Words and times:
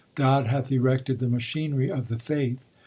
God 0.15 0.47
hath 0.47 0.71
erected 0.71 1.19
the 1.19 1.29
machinery 1.29 1.91
of 1.91 2.07
the 2.07 2.17
faith. 2.17 2.65